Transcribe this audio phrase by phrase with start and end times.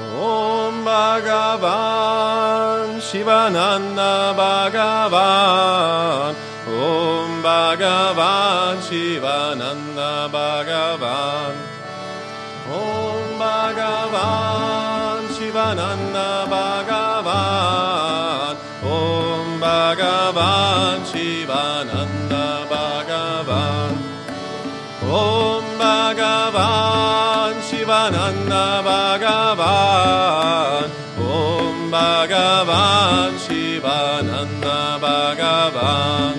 [0.00, 6.32] Om Bhagavan Shivananda Bhagavan
[6.64, 11.54] Om Bhagavan Shivananda Bhagavan
[12.72, 23.92] Om Bhagavan Shivananda Bhagavan Om Bhagavan Shivananda Bhagavan
[25.04, 26.91] Om Bhagavan
[28.10, 29.62] 나나 바가반
[31.18, 36.34] 옴 바가반 시바난나 바가반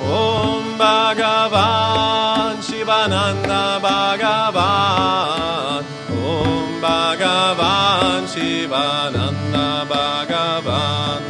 [0.00, 3.89] 옴 바가반 시바난나 바
[9.90, 11.22] Bhagavan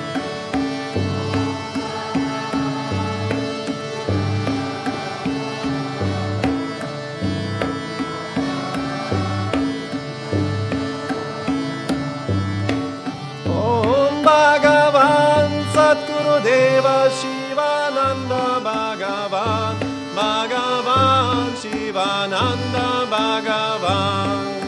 [13.47, 19.75] Om Bhagavan Satguru Deva Shivananda Bhagavan.
[20.15, 24.60] Bhagavan Shivananda Bhagavan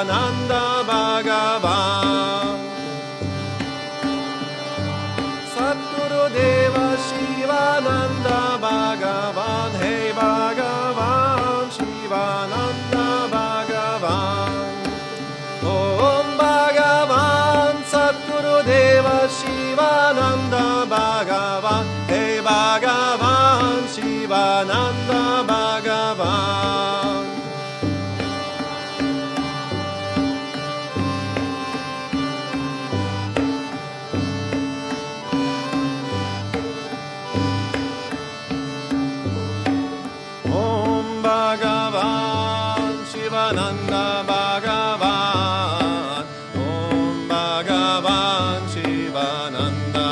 [0.00, 2.56] Shivananda Bhagavan.
[5.52, 9.70] Satguru Deva Shivananda Bhagavan.
[9.82, 14.52] Hey Bhagavan Shivananda Bhagavan.
[15.68, 21.84] Om Bhagavan Satguru Deva Shivananda Bhagavan.
[22.08, 24.99] Hey Bhagavan Shivananda
[43.50, 46.24] Shivananda Bhagavan.
[46.54, 50.09] Om Bhagavan Shivananda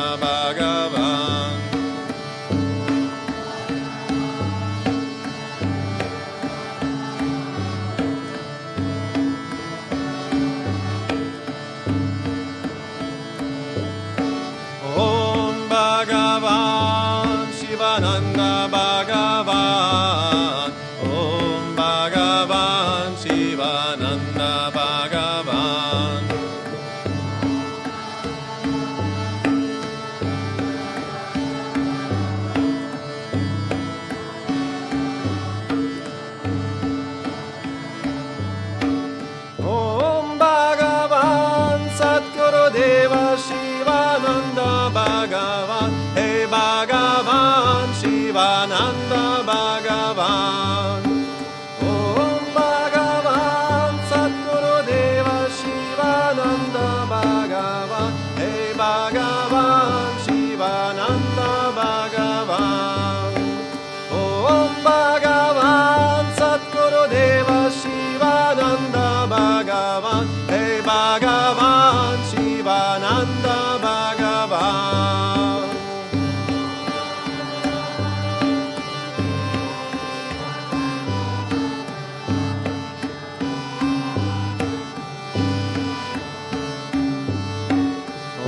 [70.08, 75.68] Bhagavan, Hey Bhagavan, Shivananda Bhagavan.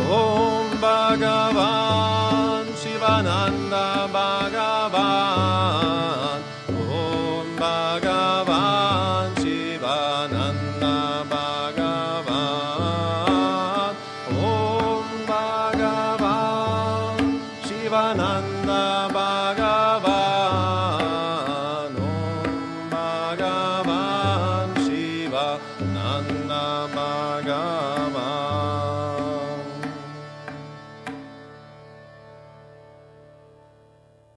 [0.08, 5.60] Om Bhagavan, Shivananda Bhagavan,
[6.68, 8.79] Om Bhagavan.
[17.90, 19.90] Shivananda Bhagavan
[21.98, 26.64] Om Bhagavan Shivananda
[26.94, 28.79] Bhagavan